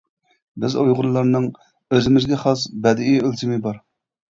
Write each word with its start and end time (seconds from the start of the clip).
بىز 0.63 0.77
ئۇيغۇرلارنىڭ 0.83 1.45
ئۆزىمىزگە 1.97 2.41
خاس 2.47 2.65
بەدىئىي 2.89 3.23
ئۆلچىمى 3.23 3.63
بار. 3.71 3.83